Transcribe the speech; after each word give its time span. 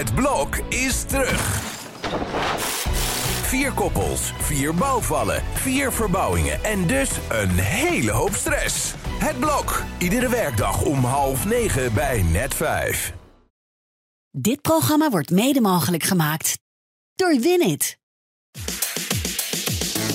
Het 0.00 0.14
blok 0.14 0.56
is 0.56 1.04
terug. 1.04 1.60
Vier 3.42 3.72
koppels, 3.72 4.32
vier 4.38 4.74
bouwvallen, 4.74 5.42
vier 5.54 5.92
verbouwingen 5.92 6.64
en 6.64 6.86
dus 6.86 7.10
een 7.28 7.50
hele 7.50 8.10
hoop 8.10 8.34
stress. 8.34 8.94
Het 9.18 9.38
blok, 9.38 9.82
iedere 9.98 10.28
werkdag 10.28 10.82
om 10.82 11.04
half 11.04 11.44
negen 11.44 11.94
bij 11.94 12.22
net 12.22 12.54
vijf. 12.54 13.12
Dit 14.30 14.60
programma 14.60 15.10
wordt 15.10 15.30
mede 15.30 15.60
mogelijk 15.60 16.02
gemaakt 16.02 16.58
door 17.14 17.40
Winit. 17.40 17.99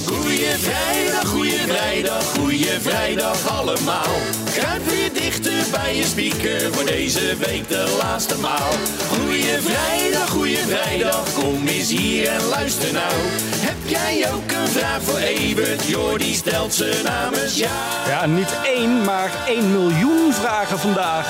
Goeie 0.06 0.56
vrijdag, 0.58 1.28
goeie 1.28 1.60
vrijdag, 1.68 2.24
goeie 2.24 2.80
vrijdag 2.80 3.60
allemaal. 3.60 4.16
Kruip 4.54 4.86
weer 4.86 5.14
dichter 5.14 5.66
bij 5.72 5.96
je 5.96 6.04
speaker 6.04 6.74
voor 6.74 6.86
deze 6.86 7.36
week 7.38 7.68
de 7.68 7.96
laatste 8.02 8.38
maal. 8.40 8.72
Goeie 9.10 9.62
vrijdag, 9.62 10.30
goeie 10.30 10.58
vrijdag, 10.58 11.34
kom 11.34 11.68
eens 11.68 11.90
hier 11.90 12.28
en 12.28 12.46
luister 12.46 12.94
nou. 12.94 13.14
Heb 13.56 13.78
jij 13.86 14.34
ook 14.34 14.52
een 14.52 14.68
vraag 14.68 15.02
voor 15.02 15.18
Evert? 15.20 15.88
Jordi 15.88 16.34
stelt 16.34 16.74
ze 16.74 17.02
namens 17.04 17.58
jou. 17.58 18.08
Ja, 18.08 18.26
niet 18.26 18.54
één, 18.64 19.04
maar 19.04 19.32
één 19.48 19.72
miljoen 19.72 20.34
vragen 20.34 20.80
vandaag. 20.80 21.28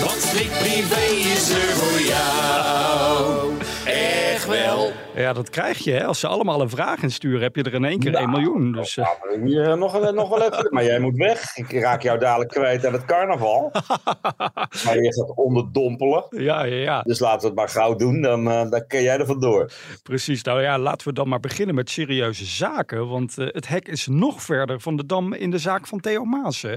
Want 0.00 0.22
Slik 0.30 0.50
Privé 0.58 1.04
is 1.34 1.48
Ja, 5.20 5.32
dat 5.32 5.50
krijg 5.50 5.78
je. 5.78 5.92
Hè? 5.92 6.04
Als 6.04 6.20
ze 6.20 6.26
allemaal 6.26 6.60
een 6.60 6.70
vraag 6.70 7.02
insturen, 7.02 7.42
heb 7.42 7.56
je 7.56 7.62
er 7.62 7.74
in 7.74 7.84
één 7.84 7.98
keer 7.98 8.14
één 8.14 8.30
miljoen. 8.30 8.72
Dus, 8.72 8.96
eh, 8.96 9.08
Hier, 9.44 9.78
nog, 9.78 10.12
nog 10.12 10.28
wel 10.28 10.42
even. 10.42 10.66
Maar 10.70 10.84
jij 10.84 10.98
moet 10.98 11.16
weg. 11.16 11.56
Ik 11.56 11.72
raak 11.72 12.02
jou 12.02 12.18
dadelijk 12.18 12.50
kwijt 12.50 12.86
aan 12.86 12.92
het 12.92 13.04
carnaval. 13.04 13.70
maar 14.84 14.98
je 15.02 15.14
gaat 15.14 15.36
onderdompelen. 15.36 16.24
ja, 16.30 16.62
ja, 16.64 16.76
ja, 16.76 17.02
Dus 17.02 17.18
laten 17.18 17.40
we 17.40 17.46
het 17.46 17.54
maar 17.56 17.68
gauw 17.68 17.94
doen. 17.94 18.20
Dan, 18.20 18.50
eh, 18.50 18.70
dan 18.70 18.86
kun 18.86 19.02
jij 19.02 19.18
er 19.18 19.26
vandoor. 19.26 19.72
precies. 20.02 20.42
Nou 20.42 20.62
ja, 20.62 20.78
laten 20.78 21.08
we 21.08 21.14
dan 21.14 21.28
maar 21.28 21.40
beginnen 21.40 21.74
met 21.74 21.90
serieuze 21.90 22.44
zaken. 22.44 23.08
Want 23.08 23.38
eh, 23.38 23.46
het 23.50 23.68
hek 23.68 23.88
is 23.88 24.06
nog 24.06 24.42
verder 24.42 24.80
van 24.80 24.96
de 24.96 25.06
dam 25.06 25.32
in 25.32 25.50
de 25.50 25.58
zaak 25.58 25.86
van 25.86 26.00
Theo 26.00 26.24
Maas. 26.24 26.62
Hè? 26.62 26.76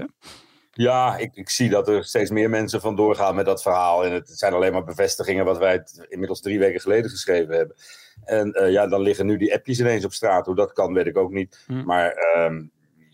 Ja, 0.74 1.16
ik, 1.16 1.30
ik 1.34 1.50
zie 1.50 1.70
dat 1.70 1.88
er 1.88 2.04
steeds 2.04 2.30
meer 2.30 2.50
mensen 2.50 2.80
van 2.80 2.96
doorgaan 2.96 3.34
met 3.34 3.44
dat 3.44 3.62
verhaal. 3.62 4.04
En 4.04 4.12
het 4.12 4.28
zijn 4.28 4.52
alleen 4.52 4.72
maar 4.72 4.84
bevestigingen 4.84 5.44
wat 5.44 5.58
wij 5.58 5.86
inmiddels 6.08 6.40
drie 6.40 6.58
weken 6.58 6.80
geleden 6.80 7.10
geschreven 7.10 7.56
hebben. 7.56 7.76
En 8.24 8.52
eh, 8.52 8.72
ja, 8.72 8.86
dan 8.86 9.00
liggen 9.00 9.26
nu 9.26 9.36
die 9.36 9.54
appjes 9.54 9.80
ineens 9.80 10.04
op 10.04 10.12
straat. 10.12 10.46
Hoe 10.46 10.54
dat 10.54 10.72
kan, 10.72 10.92
weet 10.92 11.06
ik 11.06 11.16
ook 11.16 11.32
niet. 11.32 11.64
Hm. 11.66 11.84
Maar 11.84 12.10
ehm, 12.10 12.62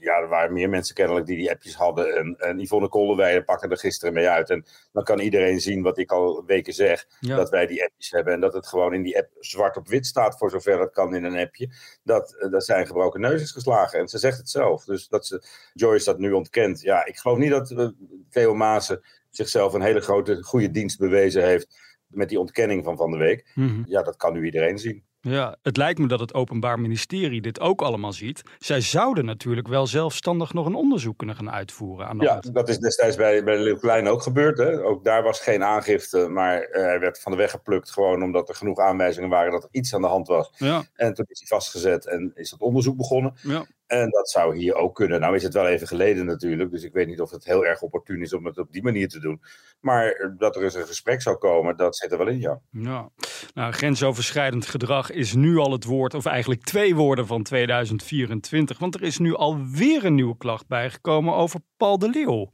ja, 0.00 0.20
er 0.20 0.28
waren 0.28 0.52
meer 0.52 0.68
mensen 0.68 0.94
kennelijk 0.94 1.26
die 1.26 1.36
die 1.36 1.50
appjes 1.50 1.74
hadden. 1.74 2.16
En, 2.16 2.36
en 2.38 2.60
Yvonne 2.60 2.88
Kolderweijer 2.88 3.44
pakte 3.44 3.68
er 3.68 3.78
gisteren 3.78 4.14
mee 4.14 4.28
uit. 4.28 4.50
En 4.50 4.64
dan 4.92 5.04
kan 5.04 5.18
iedereen 5.18 5.60
zien 5.60 5.82
wat 5.82 5.98
ik 5.98 6.12
al 6.12 6.44
weken 6.46 6.72
zeg. 6.72 7.06
Ja. 7.20 7.36
Dat 7.36 7.50
wij 7.50 7.66
die 7.66 7.84
appjes 7.84 8.10
hebben. 8.10 8.32
En 8.32 8.40
dat 8.40 8.52
het 8.52 8.66
gewoon 8.66 8.94
in 8.94 9.02
die 9.02 9.18
app 9.18 9.28
zwart 9.38 9.76
op 9.76 9.88
wit 9.88 10.06
staat, 10.06 10.38
voor 10.38 10.50
zover 10.50 10.78
dat 10.78 10.92
kan 10.92 11.14
in 11.14 11.24
een 11.24 11.38
appje. 11.38 11.70
Dat, 12.02 12.34
eh, 12.34 12.50
dat 12.50 12.64
zijn 12.64 12.86
gebroken 12.86 13.20
neus 13.20 13.42
is 13.42 13.50
geslagen. 13.50 13.98
En 13.98 14.08
ze 14.08 14.18
zegt 14.18 14.38
het 14.38 14.50
zelf. 14.50 14.84
Dus 14.84 15.08
dat 15.08 15.26
ze, 15.26 15.42
Joyce 15.72 16.04
dat 16.04 16.18
nu 16.18 16.32
ontkent. 16.32 16.80
Ja, 16.80 17.06
ik 17.06 17.16
geloof 17.16 17.38
niet 17.38 17.50
dat 17.50 17.70
eh, 17.70 17.88
Theo 18.30 18.54
Maassen 18.54 19.02
zichzelf 19.30 19.72
een 19.72 19.82
hele 19.82 20.00
grote, 20.00 20.42
goede 20.42 20.70
dienst 20.70 20.98
bewezen 20.98 21.44
heeft. 21.44 21.78
Met 22.06 22.28
die 22.28 22.40
ontkenning 22.40 22.84
van 22.84 22.96
Van 22.96 23.10
de 23.10 23.18
Week. 23.18 23.50
Mhm. 23.54 23.82
Ja, 23.84 24.02
dat 24.02 24.16
kan 24.16 24.32
nu 24.32 24.44
iedereen 24.44 24.78
zien. 24.78 25.04
Ja, 25.22 25.56
het 25.62 25.76
lijkt 25.76 25.98
me 25.98 26.06
dat 26.06 26.20
het 26.20 26.34
Openbaar 26.34 26.80
Ministerie 26.80 27.40
dit 27.40 27.60
ook 27.60 27.82
allemaal 27.82 28.12
ziet. 28.12 28.42
Zij 28.58 28.80
zouden 28.80 29.24
natuurlijk 29.24 29.68
wel 29.68 29.86
zelfstandig 29.86 30.52
nog 30.52 30.66
een 30.66 30.74
onderzoek 30.74 31.18
kunnen 31.18 31.36
gaan 31.36 31.50
uitvoeren 31.50 32.06
aan 32.08 32.18
de 32.18 32.24
Ja, 32.24 32.30
hand. 32.32 32.54
dat 32.54 32.68
is 32.68 32.78
destijds 32.78 33.16
bij, 33.16 33.44
bij 33.44 33.58
Leeuw 33.58 33.76
Klein 33.78 34.08
ook 34.08 34.22
gebeurd. 34.22 34.58
Hè? 34.58 34.82
Ook 34.84 35.04
daar 35.04 35.22
was 35.22 35.40
geen 35.40 35.62
aangifte, 35.64 36.28
maar 36.28 36.60
eh, 36.62 36.82
hij 36.82 37.00
werd 37.00 37.20
van 37.20 37.32
de 37.32 37.38
weg 37.38 37.50
geplukt. 37.50 37.90
Gewoon 37.90 38.22
omdat 38.22 38.48
er 38.48 38.54
genoeg 38.54 38.78
aanwijzingen 38.78 39.28
waren 39.28 39.52
dat 39.52 39.62
er 39.62 39.68
iets 39.72 39.94
aan 39.94 40.00
de 40.02 40.06
hand 40.06 40.26
was. 40.26 40.50
Ja, 40.56 40.82
En 40.94 41.14
toen 41.14 41.24
is 41.28 41.38
hij 41.38 41.48
vastgezet 41.48 42.06
en 42.06 42.32
is 42.34 42.50
het 42.50 42.60
onderzoek 42.60 42.96
begonnen. 42.96 43.32
ja. 43.42 43.64
En 43.90 44.10
dat 44.10 44.30
zou 44.30 44.56
hier 44.56 44.74
ook 44.74 44.94
kunnen. 44.94 45.20
Nou 45.20 45.34
is 45.34 45.42
het 45.42 45.54
wel 45.54 45.66
even 45.66 45.86
geleden 45.86 46.26
natuurlijk, 46.26 46.70
dus 46.70 46.82
ik 46.82 46.92
weet 46.92 47.06
niet 47.06 47.20
of 47.20 47.30
het 47.30 47.44
heel 47.44 47.66
erg 47.66 47.82
opportun 47.82 48.22
is 48.22 48.32
om 48.32 48.46
het 48.46 48.58
op 48.58 48.72
die 48.72 48.82
manier 48.82 49.08
te 49.08 49.20
doen. 49.20 49.42
Maar 49.80 50.34
dat 50.38 50.56
er 50.56 50.62
eens 50.62 50.74
een 50.74 50.86
gesprek 50.86 51.22
zou 51.22 51.36
komen, 51.36 51.76
dat 51.76 51.96
zit 51.96 52.12
er 52.12 52.18
wel 52.18 52.28
in, 52.28 52.40
ja. 52.40 52.60
Ja, 52.70 53.08
nou, 53.54 53.72
grensoverschrijdend 53.72 54.66
gedrag 54.66 55.10
is 55.10 55.34
nu 55.34 55.56
al 55.56 55.72
het 55.72 55.84
woord, 55.84 56.14
of 56.14 56.26
eigenlijk 56.26 56.62
twee 56.62 56.94
woorden 56.94 57.26
van 57.26 57.42
2024. 57.42 58.78
Want 58.78 58.94
er 58.94 59.02
is 59.02 59.18
nu 59.18 59.34
alweer 59.34 60.04
een 60.04 60.14
nieuwe 60.14 60.36
klacht 60.36 60.66
bijgekomen 60.66 61.34
over 61.34 61.60
Paul 61.76 61.98
de 61.98 62.08
Leeuw. 62.08 62.50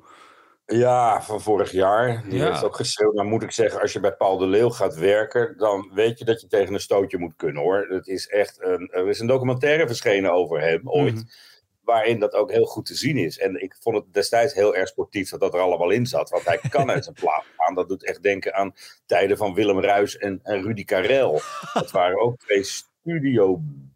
Ja, 0.66 1.22
van 1.22 1.41
vorig 1.41 1.71
jaar. 1.71 2.22
Die 2.28 2.38
Ja. 2.38 2.50
heeft 2.50 2.65
ook 2.65 2.77
geschreeuwd. 2.77 3.15
Nou 3.15 3.28
moet 3.28 3.43
ik 3.43 3.50
zeggen, 3.50 3.81
als 3.81 3.93
je 3.93 4.00
bij 4.00 4.12
Paul 4.16 4.37
de 4.38 4.47
Leeuw 4.47 4.71
gaat 4.71 4.94
werken, 4.94 5.54
dan 5.59 5.91
weet 5.94 6.19
je 6.19 6.25
dat 6.25 6.41
je 6.41 6.47
tegen 6.47 6.75
een 6.75 6.81
stootje 6.81 7.19
moet 7.19 7.37
kunnen 7.37 7.62
hoor. 7.62 7.87
Het 7.88 8.06
is 8.06 8.28
echt 8.28 8.62
een, 8.62 8.88
er 8.93 9.09
is 9.09 9.21
een 9.21 9.26
documentaire 9.26 9.87
verschenen 9.87 10.32
over 10.32 10.60
hem 10.60 10.81
ooit. 10.91 11.15
Mhm. 11.15 11.25
Waarin 11.84 12.21
dat 12.21 12.32
ook 12.34 12.50
heel 12.50 12.65
goed 12.65 12.87
te 12.87 12.94
zien 12.94 13.16
is. 13.16 13.38
En 13.38 13.62
ik 13.62 13.76
vond 13.81 13.97
het 13.97 14.05
destijds 14.12 14.55
heel 14.55 14.75
erg 14.76 14.88
sportief 14.88 15.31
dat 15.31 15.41
dat 15.41 15.55
er 15.55 15.60
allemaal 15.60 15.91
in 15.91 16.06
zat. 16.06 16.31
Want 16.31 16.44
hij 16.44 16.59
kan 16.71 16.91
uit 16.91 17.05
zijn 17.05 17.16
plaat 17.21 17.44
gaan. 17.56 17.75
Dat 17.75 17.88
doet 17.88 18.05
echt 18.05 18.22
denken 18.22 18.55
aan 18.55 18.75
tijden 19.06 19.37
van 19.37 19.55
Willem 19.55 19.81
Ruis 19.81 20.16
en, 20.16 20.41
en 20.43 20.62
Rudy 20.62 20.84
Karel. 20.84 21.41
Dat 21.75 21.91
waren 21.91 22.21
ook 22.21 22.37
twee 22.38 22.65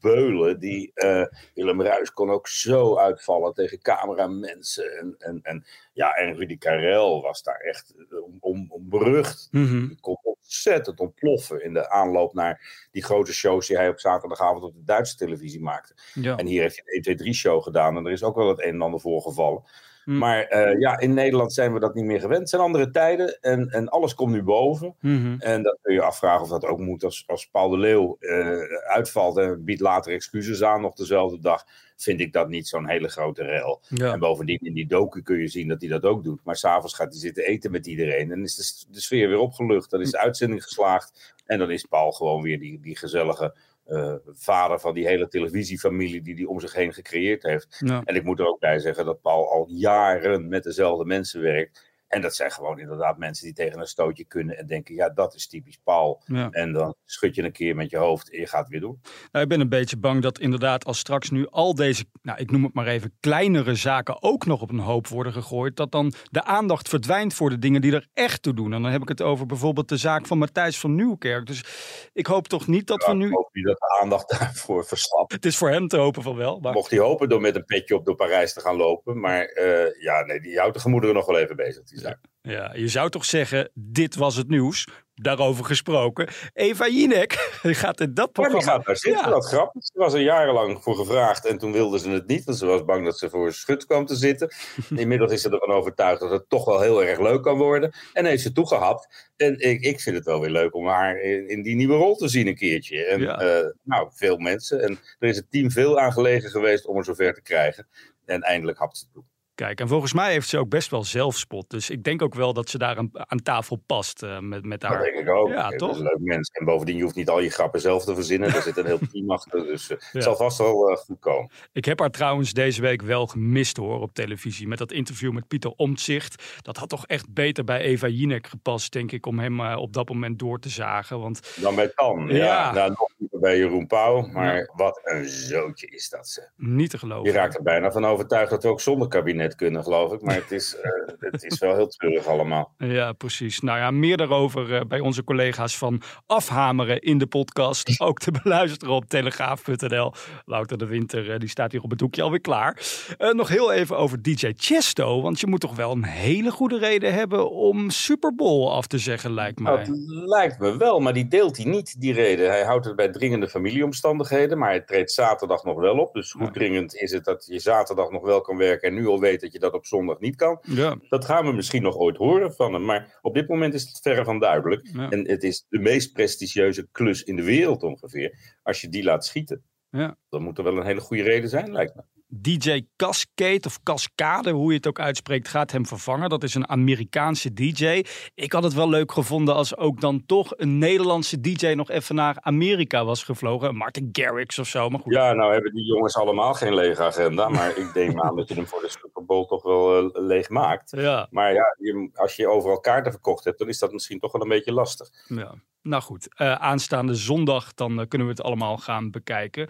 studiobeulen. 0.00 0.60
Die, 0.60 0.90
eh, 0.94 1.24
Willem 1.54 1.82
Ruis 1.82 2.12
kon 2.12 2.30
ook 2.30 2.48
zo 2.48 2.96
uitvallen 2.96 3.54
tegen 3.54 3.82
cameramensen. 3.82 4.98
En, 4.98 5.14
en, 5.18 5.40
en, 5.42 5.64
ja, 5.92 6.12
en 6.12 6.36
Rudy 6.36 6.58
Karel 6.58 7.22
was 7.22 7.42
daar 7.42 7.60
echt 7.60 7.94
eh, 8.10 8.24
om, 8.24 8.36
om, 8.40 8.66
om 8.68 8.88
berucht. 8.88 9.48
Mhm. 9.50 9.86
Die 9.86 10.00
kon 10.00 10.18
ontzettend 10.22 11.00
ontploffen 11.00 11.64
in 11.64 11.72
de 11.72 11.90
aanloop 11.90 12.34
naar 12.34 12.88
die 12.90 13.04
grote 13.04 13.32
shows 13.32 13.66
die 13.66 13.76
hij 13.76 13.88
op 13.88 14.00
zaterdagavond 14.00 14.64
op 14.64 14.74
de 14.74 14.84
Duitse 14.84 15.16
televisie 15.16 15.60
maakte. 15.60 15.94
Ja. 16.14 16.36
En 16.36 16.46
hier 16.46 16.62
heeft 16.62 16.76
hij 16.76 16.84
een 16.86 16.92
1, 16.92 17.02
2, 17.02 17.14
3 17.14 17.34
show 17.34 17.62
gedaan 17.62 17.96
en 17.96 18.06
er 18.06 18.12
is 18.12 18.22
ook 18.22 18.36
wel 18.36 18.48
het 18.48 18.62
een 18.62 18.74
en 18.74 18.82
ander 18.82 19.00
voorgevallen. 19.00 19.62
Hm. 20.04 20.18
Maar 20.18 20.42
eh, 20.42 20.78
ja, 20.78 20.98
in 20.98 21.14
Nederland 21.14 21.52
zijn 21.52 21.72
we 21.72 21.80
dat 21.80 21.94
niet 21.94 22.04
meer 22.04 22.20
gewend. 22.20 22.40
Het 22.40 22.48
zijn 22.48 22.62
andere 22.62 22.90
tijden 22.90 23.40
en, 23.40 23.68
en 23.68 23.88
alles 23.88 24.14
komt 24.14 24.32
nu 24.32 24.42
boven. 24.42 24.94
Mhm. 25.00 25.36
En 25.38 25.62
dan 25.62 25.76
kun 25.82 25.94
je 25.94 26.02
afvragen 26.02 26.42
of 26.42 26.48
dat 26.48 26.64
ook 26.64 26.78
moet 26.78 27.04
als, 27.04 27.24
als 27.26 27.46
Paul 27.46 27.68
de 27.68 27.78
Leeuw 27.78 28.16
eh, 28.20 28.60
uitvalt 28.86 29.36
en 29.36 29.64
biedt 29.64 29.80
later 29.80 30.12
excuses 30.12 30.62
aan 30.62 30.80
nog 30.80 30.94
dezelfde 30.94 31.40
dag. 31.40 31.64
Vind 31.96 32.20
ik 32.20 32.32
dat 32.32 32.48
niet 32.48 32.68
zo'n 32.68 32.88
hele 32.88 33.08
grote 33.08 33.44
rel. 33.44 33.80
Ja. 33.88 34.12
En 34.12 34.18
bovendien 34.18 34.58
in 34.58 34.74
die 34.74 34.86
docu 34.86 35.22
kun 35.22 35.38
je 35.38 35.48
zien 35.48 35.68
dat 35.68 35.80
hij 35.80 35.90
dat 35.90 36.04
ook 36.04 36.24
doet. 36.24 36.40
Maar 36.44 36.56
s'avonds 36.56 36.94
gaat 36.94 37.10
hij 37.10 37.20
zitten 37.20 37.44
eten 37.44 37.70
met 37.70 37.86
iedereen. 37.86 38.30
En 38.30 38.42
is 38.42 38.86
de, 38.90 39.00
sfeer 39.00 39.28
weer 39.28 39.38
opgelucht. 39.38 39.90
Dan 39.90 40.00
is 40.00 40.10
de 40.10 40.18
uitzending 40.18 40.62
geslaagd. 40.62 41.34
En 41.46 41.58
dan 41.58 41.70
is 41.70 41.84
Paul 41.84 42.12
gewoon 42.12 42.42
weer 42.42 42.58
die, 42.58 42.80
die 42.80 42.96
gezellige 42.96 43.54
eh, 43.90 44.14
vader 44.24 44.80
van 44.80 44.94
die 44.94 45.06
hele 45.06 45.28
televisiefamilie 45.28 46.22
die 46.22 46.34
hij 46.34 46.44
om 46.44 46.60
zich 46.60 46.74
heen 46.74 46.92
gecreëerd 46.92 47.42
heeft. 47.42 47.76
Ja. 47.84 48.02
En 48.04 48.14
ik 48.14 48.24
moet 48.24 48.38
er 48.38 48.46
ook 48.46 48.58
bij 48.60 48.78
zeggen 48.78 49.04
dat 49.04 49.20
Paul 49.20 49.50
al 49.50 49.66
jaren 49.68 50.48
met 50.48 50.62
dezelfde 50.62 51.04
mensen 51.04 51.40
werkt. 51.40 51.89
En 52.10 52.20
dat 52.20 52.34
zijn 52.34 52.50
gewoon 52.50 52.78
inderdaad 52.78 53.18
mensen 53.18 53.44
die 53.44 53.54
tegen 53.54 53.80
een 53.80 53.86
stootje 53.86 54.24
kunnen 54.24 54.58
en 54.58 54.66
denken, 54.66 54.94
ja, 54.94 55.08
dat 55.08 55.34
is 55.34 55.46
typisch 55.46 55.78
Paul. 55.84 56.22
Ja. 56.24 56.48
En 56.50 56.72
dan 56.72 56.94
schud 57.04 57.34
je 57.34 57.42
een 57.42 57.52
keer 57.52 57.76
met 57.76 57.90
je 57.90 57.96
hoofd 57.96 58.32
en 58.32 58.40
je 58.40 58.46
gaat 58.46 58.68
weer 58.68 58.80
door. 58.80 58.96
Nou, 59.32 59.44
ik 59.44 59.48
ben 59.50 59.60
een 59.60 59.68
beetje 59.68 59.96
bang 59.96 60.22
dat 60.22 60.38
inderdaad 60.38 60.84
als 60.84 60.98
straks 60.98 61.30
nu 61.30 61.46
al 61.48 61.74
deze, 61.74 62.04
nou 62.22 62.38
ik 62.38 62.50
noem 62.50 62.64
het 62.64 62.74
maar 62.74 62.86
even, 62.86 63.16
kleinere 63.20 63.74
zaken 63.74 64.22
ook 64.22 64.46
nog 64.46 64.60
op 64.60 64.70
een 64.70 64.78
hoop 64.78 65.06
worden 65.06 65.32
gegooid, 65.32 65.76
dat 65.76 65.92
dan 65.92 66.12
de 66.30 66.44
aandacht 66.44 66.88
verdwijnt 66.88 67.34
voor 67.34 67.50
de 67.50 67.58
dingen 67.58 67.80
die 67.80 67.92
er 67.92 68.08
echt 68.14 68.42
toe 68.42 68.54
doen. 68.54 68.72
En 68.72 68.82
dan 68.82 68.90
heb 68.90 69.02
ik 69.02 69.08
het 69.08 69.22
over 69.22 69.46
bijvoorbeeld 69.46 69.88
de 69.88 69.96
zaak 69.96 70.26
van 70.26 70.38
Matthijs 70.38 70.78
van 70.78 70.94
Nieuwkerk. 70.94 71.46
Dus 71.46 71.64
ik 72.12 72.26
hoop 72.26 72.48
toch 72.48 72.66
niet 72.66 72.86
dat 72.86 73.04
we 73.04 73.12
Ik 73.12 73.16
nu, 73.16 73.30
hoop 73.30 73.48
niet 73.52 73.66
dat 73.66 73.78
de 73.78 73.98
aandacht 74.00 74.28
daarvoor 74.38 74.84
verslapt. 74.84 75.32
het 75.32 75.44
is 75.44 75.56
voor 75.56 75.70
hem 75.70 75.88
te 75.88 75.96
hopen 75.96 76.22
van 76.22 76.36
wel, 76.36 76.60
maar 76.60 76.72
Mocht 76.72 76.90
hij 76.90 77.00
hopen 77.00 77.28
door 77.28 77.40
met 77.40 77.56
een 77.56 77.64
petje 77.64 77.94
op 77.94 78.04
door 78.04 78.14
Parijs 78.14 78.52
te 78.52 78.60
gaan 78.60 78.76
lopen. 78.76 79.20
Maar 79.20 79.44
eh, 79.44 80.02
ja, 80.02 80.24
nee, 80.24 80.40
die 80.40 80.58
houdt 80.58 80.74
de 80.74 80.80
gemoederen 80.80 81.14
nog 81.14 81.26
wel 81.26 81.38
even 81.38 81.56
bezig. 81.56 81.84
Die 81.84 81.99
ja, 82.42 82.74
je 82.74 82.88
zou 82.88 83.10
toch 83.10 83.24
zeggen, 83.24 83.70
dit 83.74 84.14
was 84.16 84.36
het 84.36 84.48
nieuws. 84.48 84.86
Daarover 85.14 85.64
gesproken. 85.64 86.28
Eva 86.52 86.88
Jinek 86.88 87.32
gaat 87.82 88.00
in 88.00 88.14
dat 88.14 88.34
die 88.34 88.44
programma. 88.44 88.72
gaat 88.72 88.86
daar 88.86 88.96
zitten, 88.96 89.24
Ja. 89.24 89.30
wat 89.30 89.46
grappig. 89.46 89.84
Ze 89.84 89.92
was 89.98 90.12
er 90.14 90.20
jarenlang 90.20 90.82
voor 90.82 90.94
gevraagd 90.96 91.46
en 91.46 91.58
toen 91.58 91.72
wilde 91.72 91.98
ze 91.98 92.10
het 92.10 92.26
niet. 92.26 92.44
Want 92.44 92.58
ze 92.58 92.66
was 92.66 92.84
bang 92.84 93.04
dat 93.04 93.18
ze 93.18 93.30
voor 93.30 93.52
schut 93.52 93.86
kwam 93.86 94.06
te 94.06 94.14
zitten. 94.14 94.52
Inmiddels 94.96 95.32
is 95.32 95.40
ze 95.42 95.50
ervan 95.50 95.70
overtuigd 95.76 96.20
dat 96.20 96.30
het 96.30 96.48
toch 96.48 96.64
wel 96.64 96.80
heel 96.80 97.04
erg 97.04 97.18
leuk 97.20 97.42
kan 97.42 97.58
worden. 97.58 97.92
En 98.12 98.24
heeft 98.24 98.42
ze 98.42 98.52
toegehapt. 98.52 99.30
En 99.36 99.58
ik, 99.58 99.80
ik 99.80 100.00
vind 100.00 100.16
het 100.16 100.24
wel 100.24 100.40
weer 100.40 100.50
leuk 100.50 100.74
om 100.74 100.86
haar 100.86 101.20
in, 101.20 101.48
in 101.48 101.62
die 101.62 101.74
nieuwe 101.76 101.94
rol 101.96 102.16
te 102.16 102.28
zien 102.28 102.46
een 102.46 102.54
keertje. 102.56 103.04
En 103.04 103.20
Ja. 103.20 103.40
eh, 103.40 103.66
nou, 103.82 104.08
veel 104.12 104.36
mensen. 104.36 104.82
En 104.82 104.98
er 105.18 105.28
is 105.28 105.36
het 105.36 105.50
team 105.50 105.70
veel 105.70 105.98
aan 105.98 106.12
gelegen 106.12 106.50
geweest 106.50 106.86
om 106.86 106.96
er 106.96 107.04
zover 107.04 107.34
te 107.34 107.42
krijgen. 107.42 107.88
En 108.24 108.40
eindelijk 108.42 108.78
hapt 108.78 108.96
ze 108.98 109.04
het 109.04 109.12
toe. 109.14 109.24
En 109.60 109.88
volgens 109.88 110.12
mij 110.12 110.32
heeft 110.32 110.48
ze 110.48 110.58
ook 110.58 110.68
best 110.68 110.90
wel 110.90 111.04
zelfspot. 111.04 111.70
Dus 111.70 111.90
ik 111.90 112.04
denk 112.04 112.22
ook 112.22 112.34
wel 112.34 112.52
dat 112.52 112.68
ze 112.68 112.78
daar 112.78 112.96
aan, 112.96 113.10
aan 113.12 113.42
tafel 113.42 113.82
past 113.86 114.22
uh, 114.22 114.38
met, 114.38 114.64
met 114.64 114.82
haar. 114.82 114.92
Dat 114.92 115.04
denk 115.04 115.16
ik 115.16 115.30
ook. 115.30 115.48
Ja, 115.48 115.68
toch? 115.68 115.96
een 115.96 116.02
leuk 116.02 116.18
mens. 116.18 116.48
En 116.48 116.64
bovendien, 116.64 116.96
je 116.96 117.02
hoeft 117.02 117.14
niet 117.14 117.28
al 117.28 117.40
je 117.40 117.50
grappen 117.50 117.80
zelf 117.80 118.04
te 118.04 118.14
verzinnen. 118.14 118.54
Er 118.54 118.62
zit 118.62 118.76
een 118.76 118.86
heel 118.86 118.98
team 119.12 119.30
achter. 119.30 119.64
Dus 119.64 119.90
uh, 119.90 119.98
het 120.00 120.22
zal 120.22 120.36
vast 120.36 120.58
wel 120.58 120.90
uh, 120.90 120.96
goed 120.96 121.18
komen. 121.20 121.50
Ik 121.72 121.84
heb 121.84 121.98
haar 121.98 122.10
trouwens 122.10 122.52
deze 122.52 122.80
week 122.80 123.02
wel 123.02 123.26
gemist 123.26 123.76
hoor 123.76 124.00
op 124.00 124.14
televisie. 124.14 124.68
Met 124.68 124.78
dat 124.78 124.92
interview 124.92 125.32
met 125.32 125.48
Pieter 125.48 125.70
Omtzigt. 125.76 126.62
Dat 126.62 126.76
had 126.76 126.88
toch 126.88 127.06
echt 127.06 127.32
beter 127.32 127.64
bij 127.64 127.80
Eva 127.80 128.06
Jinek 128.06 128.46
gepast, 128.46 128.92
denk 128.92 129.12
ik, 129.12 129.26
om 129.26 129.38
hem 129.38 129.60
op 129.60 129.92
dat 129.92 130.08
moment 130.08 130.38
door 130.38 130.58
te 130.58 130.68
zagen. 130.68 131.20
Want... 131.20 131.56
Dan 131.60 131.74
bij 131.74 131.88
Tan. 131.88 132.26
Ja, 132.28 132.36
ja. 132.36 132.72
Nou, 132.72 132.88
nog 132.88 133.09
bij 133.30 133.58
Jeroen 133.58 133.86
Pauw. 133.86 134.26
Maar 134.26 134.56
ja. 134.56 134.72
wat 134.74 135.00
een 135.02 135.28
zootje 135.28 135.86
is 135.86 136.08
dat 136.08 136.28
ze. 136.28 136.48
Niet 136.56 136.90
te 136.90 136.98
geloven. 136.98 137.32
Je 137.32 137.38
raakt 137.38 137.56
er 137.56 137.62
bijna 137.62 137.92
van 137.92 138.04
overtuigd 138.04 138.50
dat 138.50 138.62
we 138.62 138.68
ook 138.68 138.80
zonder 138.80 139.08
kabinet 139.08 139.54
kunnen, 139.54 139.82
geloof 139.82 140.12
ik. 140.12 140.22
Maar 140.22 140.34
het 140.34 140.50
is, 140.50 140.76
uh, 140.76 140.82
het 141.30 141.44
is 141.44 141.58
wel 141.58 141.74
heel 141.74 141.88
treurig 141.88 142.26
allemaal. 142.26 142.74
Ja, 142.78 143.12
precies. 143.12 143.60
Nou 143.60 143.78
ja, 143.78 143.90
meer 143.90 144.16
daarover 144.16 144.70
uh, 144.70 144.80
bij 144.88 145.00
onze 145.00 145.24
collega's 145.24 145.78
van 145.78 146.02
Afhameren 146.26 147.00
in 147.00 147.18
de 147.18 147.26
podcast. 147.26 147.94
Ook 148.00 148.18
te 148.18 148.30
beluisteren 148.42 148.94
op 148.94 149.04
telegraaf.nl. 149.04 150.12
Wouter 150.44 150.78
de 150.78 150.86
Winter, 150.86 151.30
uh, 151.30 151.38
die 151.38 151.48
staat 151.48 151.72
hier 151.72 151.82
op 151.82 151.90
het 151.90 152.00
hoekje 152.00 152.22
alweer 152.22 152.40
klaar. 152.40 152.76
nog 153.18 153.48
heel 153.48 153.72
even 153.72 153.98
over 153.98 154.22
DJ 154.22 154.52
Chesto. 154.56 155.22
Want 155.22 155.40
je 155.40 155.46
moet 155.46 155.60
toch 155.60 155.76
wel 155.76 155.90
een 155.90 156.04
hele 156.04 156.50
goede 156.50 156.78
reden 156.78 157.14
hebben 157.14 157.50
om 157.50 157.90
Super 157.90 158.34
Bowl 158.34 158.72
af 158.72 158.86
te 158.86 158.98
zeggen, 158.98 159.34
lijkt 159.34 159.60
mij. 159.60 159.76
Dat 159.76 159.88
lijkt 160.06 160.58
me 160.58 160.76
wel, 160.76 161.00
maar 161.00 161.12
die 161.12 161.28
deelt 161.28 161.56
hij 161.56 161.66
niet, 161.66 162.00
die 162.00 162.12
reden. 162.12 162.48
Hij 162.48 162.64
houdt 162.64 162.84
het 162.84 162.96
bij 162.96 163.09
dringende 163.10 163.48
familieomstandigheden, 163.48 164.58
maar 164.58 164.68
hij 164.68 164.80
treedt 164.80 165.12
zaterdag 165.12 165.64
nog 165.64 165.78
wel 165.80 165.98
op. 165.98 166.14
Dus 166.14 166.32
hoe 166.32 166.50
dringend 166.50 166.94
is 166.94 167.12
het 167.12 167.24
dat 167.24 167.46
je 167.46 167.58
zaterdag 167.58 168.10
nog 168.10 168.22
wel 168.22 168.40
kan 168.40 168.56
werken 168.56 168.88
en 168.88 168.94
nu 168.94 169.06
al 169.06 169.20
weet 169.20 169.40
dat 169.40 169.52
je 169.52 169.58
dat 169.58 169.72
op 169.72 169.86
zondag 169.86 170.18
niet 170.20 170.36
kan? 170.36 170.58
Ja. 170.62 170.96
Dat 171.08 171.24
gaan 171.24 171.44
we 171.46 171.52
misschien 171.52 171.82
nog 171.82 171.96
ooit 171.96 172.16
horen 172.16 172.52
van 172.54 172.72
hem, 172.72 172.84
maar 172.84 173.18
op 173.22 173.34
dit 173.34 173.48
moment 173.48 173.74
is 173.74 173.82
het 173.82 174.00
verre 174.02 174.24
van 174.24 174.38
duidelijk. 174.38 174.88
Ja. 174.92 175.10
En 175.10 175.28
het 175.28 175.42
is 175.42 175.66
de 175.68 175.78
meest 175.78 176.12
prestigieuze 176.12 176.88
klus 176.92 177.22
in 177.22 177.36
de 177.36 177.44
wereld 177.44 177.82
ongeveer. 177.82 178.38
Als 178.62 178.80
je 178.80 178.88
die 178.88 179.02
laat 179.04 179.24
schieten, 179.24 179.64
Ja. 179.90 180.16
dan 180.28 180.42
moet 180.42 180.58
er 180.58 180.64
wel 180.64 180.76
een 180.76 180.86
hele 180.86 181.00
goede 181.00 181.22
reden 181.22 181.48
zijn, 181.48 181.72
lijkt 181.72 181.94
me. 181.94 182.02
DJ 182.32 182.82
Cascade 182.96 183.60
of 183.66 183.82
Cascade, 183.82 184.50
hoe 184.50 184.70
je 184.70 184.76
het 184.76 184.86
ook 184.86 185.00
uitspreekt, 185.00 185.48
gaat 185.48 185.72
hem 185.72 185.86
vervangen. 185.86 186.28
Dat 186.28 186.42
is 186.42 186.54
een 186.54 186.68
Amerikaanse 186.68 187.52
DJ. 187.52 188.04
Ik 188.34 188.52
had 188.52 188.62
het 188.62 188.74
wel 188.74 188.88
leuk 188.88 189.12
gevonden 189.12 189.54
als 189.54 189.76
ook 189.76 190.00
dan 190.00 190.26
toch 190.26 190.52
een 190.56 190.78
Nederlandse 190.78 191.40
DJ 191.40 191.66
nog 191.66 191.90
even 191.90 192.14
naar 192.14 192.36
Amerika 192.40 193.04
was 193.04 193.24
gevlogen. 193.24 193.76
Martin 193.76 194.08
Garrix 194.12 194.58
of 194.58 194.66
zo, 194.66 194.88
maar 194.88 195.00
goed. 195.00 195.12
Ja, 195.12 195.32
nou 195.32 195.52
hebben 195.52 195.74
die 195.74 195.84
jongens 195.84 196.16
allemaal 196.16 196.54
geen 196.54 196.74
lege 196.74 197.02
agenda, 197.02 197.48
maar 197.48 197.76
ik 197.76 197.92
denk 197.92 198.20
aan 198.20 198.36
dat 198.36 198.48
je 198.48 198.54
hem 198.54 198.66
voor 198.66 198.80
de 198.80 198.90
Super 198.90 199.24
Bowl 199.24 199.46
toch 199.46 199.62
wel 199.62 200.04
uh, 200.04 200.08
leeg 200.12 200.48
maakt. 200.48 200.90
Ja. 200.90 201.26
Maar 201.30 201.52
ja, 201.52 201.76
je, 201.78 202.10
als 202.14 202.36
je 202.36 202.48
overal 202.48 202.80
kaarten 202.80 203.12
verkocht 203.12 203.44
hebt, 203.44 203.58
dan 203.58 203.68
is 203.68 203.78
dat 203.78 203.92
misschien 203.92 204.18
toch 204.18 204.32
wel 204.32 204.42
een 204.42 204.48
beetje 204.48 204.72
lastig. 204.72 205.10
Ja. 205.26 205.54
Nou 205.82 206.02
goed, 206.02 206.28
uh, 206.36 206.54
aanstaande 206.54 207.14
zondag 207.14 207.74
dan 207.74 208.00
uh, 208.00 208.06
kunnen 208.08 208.26
we 208.26 208.32
het 208.32 208.42
allemaal 208.42 208.76
gaan 208.76 209.10
bekijken. 209.10 209.68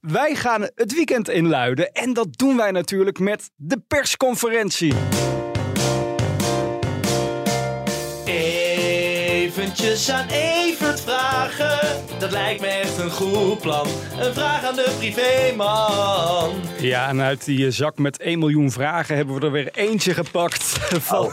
Wij 0.00 0.34
gaan 0.34 0.62
het 0.74 0.94
weekend 0.94 1.28
inluiden 1.28 1.92
en 1.92 2.12
dat 2.12 2.38
doen 2.38 2.56
wij 2.56 2.70
natuurlijk 2.70 3.18
met 3.18 3.50
de 3.56 3.80
persconferentie. 3.88 4.94
Eventjes 8.24 10.10
aan 10.10 10.28
Evert 10.28 10.53
vragen, 11.54 12.18
dat 12.18 12.30
lijkt 12.30 12.60
me 12.60 12.66
echt 12.66 12.98
een 12.98 13.10
goed 13.10 13.60
plan. 13.60 13.86
Een 14.20 14.34
vraag 14.34 14.64
aan 14.64 14.74
de 14.76 14.94
privéman. 14.98 16.50
Ja, 16.78 17.08
en 17.08 17.20
uit 17.20 17.44
die 17.44 17.70
zak 17.70 17.98
met 17.98 18.18
1 18.20 18.38
miljoen 18.38 18.70
vragen 18.70 19.16
hebben 19.16 19.34
we 19.34 19.46
er 19.46 19.52
weer 19.52 19.70
eentje 19.72 20.14
gepakt. 20.14 20.62
Van... 21.08 21.24
Oh. 21.24 21.32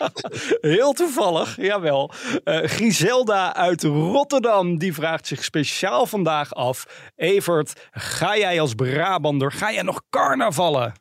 Heel 0.60 0.92
toevallig, 0.92 1.56
jawel. 1.56 2.10
Uh, 2.44 2.62
Griselda 2.62 3.54
uit 3.54 3.82
Rotterdam, 3.82 4.78
die 4.78 4.94
vraagt 4.94 5.26
zich 5.26 5.44
speciaal 5.44 6.06
vandaag 6.06 6.54
af. 6.54 7.10
Evert, 7.16 7.88
ga 7.90 8.36
jij 8.36 8.60
als 8.60 8.74
Brabander, 8.74 9.52
ga 9.52 9.72
jij 9.72 9.82
nog 9.82 10.02
carnavallen? 10.10 10.92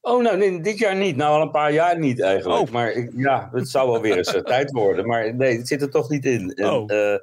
Oh, 0.00 0.22
nou, 0.22 0.36
nee, 0.36 0.60
dit 0.60 0.78
jaar 0.78 0.96
niet. 0.96 1.16
Nou, 1.16 1.34
al 1.34 1.42
een 1.42 1.50
paar 1.50 1.72
jaar 1.72 1.98
niet 1.98 2.20
eigenlijk. 2.20 2.60
Oh. 2.60 2.70
Maar 2.70 2.90
ik, 2.92 3.10
ja, 3.16 3.48
het 3.52 3.68
zou 3.68 3.90
wel 3.90 4.00
weer 4.00 4.16
eens 4.16 4.34
uh, 4.34 4.40
tijd 4.54 4.70
worden. 4.70 5.06
Maar 5.06 5.34
nee, 5.34 5.56
het 5.56 5.68
zit 5.68 5.82
er 5.82 5.90
toch 5.90 6.08
niet 6.08 6.24
in. 6.24 6.52
En, 6.54 6.70
Oh. 6.70 6.90
uh, 6.92 7.14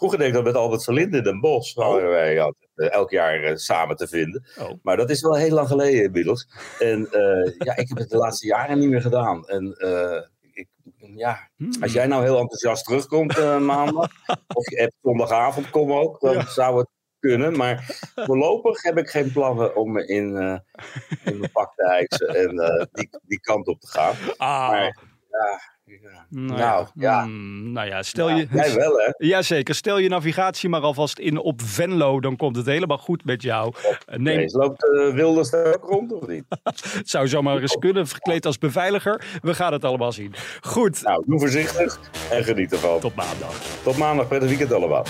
vroeger 0.00 0.18
deed 0.18 0.28
ik 0.28 0.34
dat 0.34 0.44
met 0.44 0.54
Albert 0.54 0.84
Verlinde 0.84 1.16
in 1.16 1.22
Den 1.22 1.40
Bosch. 1.40 1.74
Waren 1.74 2.08
wij 2.08 2.40
altijd, 2.40 2.70
uh, 2.74 2.92
elk 2.92 3.10
jaar 3.10 3.58
samen 3.58 3.96
te 3.96 4.08
vinden. 4.08 4.44
Oh. 4.58 4.70
Maar 4.82 4.96
dat 4.96 5.10
is 5.10 5.20
wel 5.20 5.34
heel 5.36 5.54
lang 5.54 5.68
geleden 5.68 6.02
inmiddels. 6.04 6.48
En 6.78 7.08
ja, 7.58 7.76
ik 7.76 7.88
heb 7.88 7.98
het 7.98 8.10
de 8.10 8.16
laatste 8.16 8.46
jaren 8.46 8.78
niet 8.78 8.88
meer 8.88 9.00
gedaan. 9.00 9.48
En 9.48 9.64
ik, 10.52 10.68
ja, 11.16 11.48
Hmm. 11.56 11.72
als 11.80 11.92
jij 11.92 12.06
nou 12.06 12.22
heel 12.22 12.38
enthousiast 12.38 12.84
terugkomt 12.84 13.36
maandag. 13.60 14.10
of 14.58 14.70
je 14.70 14.76
hebt 14.80 14.94
zondagavond, 15.02 15.70
kom 15.70 15.92
ook. 15.92 16.20
Dan 16.20 16.32
Ja. 16.34 16.46
zou 16.46 16.78
het 16.78 16.88
kunnen. 17.18 17.56
Maar 17.56 18.00
voorlopig 18.14 18.82
heb 18.82 18.98
ik 18.98 19.08
geen 19.08 19.32
plannen 19.32 19.76
om 19.76 19.92
me 19.92 20.06
in, 20.06 20.28
uh, 20.30 20.58
in 21.24 21.38
mijn 21.38 21.50
pak 21.52 21.74
te 21.74 21.86
hijsen 21.86 22.28
en 22.28 22.54
uh, 22.54 22.84
die, 22.92 23.08
die 23.22 23.40
kant 23.40 23.66
op 23.66 23.80
te 23.80 23.86
gaan. 23.88 24.14
Ah. 24.36 24.68
Maar 24.68 24.82
ja, 24.82 24.92
ja. 25.28 25.60
Nou, 26.28 26.58
nou 26.58 26.86
ja. 26.94 27.24
Mm, 27.24 27.72
nou 27.72 27.86
ja, 27.86 28.02
stel 28.02 28.28
Nou, 28.28 28.40
je... 28.40 28.46
Jij 28.52 28.74
wel, 28.74 28.96
hè? 28.96 29.10
Jazeker, 29.26 29.74
stel 29.74 29.98
je 29.98 30.08
navigatie 30.08 30.68
maar 30.68 30.80
alvast 30.80 31.18
in 31.18 31.38
op 31.38 31.62
Venlo, 31.64 32.20
dan 32.20 32.36
komt 32.36 32.56
het 32.56 32.66
helemaal 32.66 32.98
goed 32.98 33.24
met 33.24 33.42
jou. 33.42 33.74
Uh, 33.84 34.16
neem... 34.16 34.36
Nee, 34.36 34.50
loopt 34.50 34.84
uh, 34.84 35.14
Wilders 35.14 35.50
daar 35.50 35.66
ook 35.66 35.84
rond 35.84 36.12
of 36.12 36.26
niet? 36.26 36.44
het 36.62 37.08
zou 37.14 37.28
zomaar 37.28 37.58
eens 37.60 37.76
kunnen, 37.78 38.06
verkleed 38.06 38.46
als 38.46 38.58
beveiliger. 38.58 39.24
We 39.42 39.54
gaan 39.54 39.72
het 39.72 39.84
allemaal 39.84 40.12
zien. 40.12 40.34
Goed. 40.60 41.02
Nou, 41.02 41.24
doe 41.26 41.38
voorzichtig 41.38 42.00
en 42.30 42.44
geniet 42.44 42.72
ervan. 42.72 43.00
Tot 43.00 43.14
maandag. 43.14 43.54
Tot 43.82 43.96
maandag, 43.96 44.28
prettig 44.28 44.48
weekend 44.48 44.72
allemaal. 44.72 45.04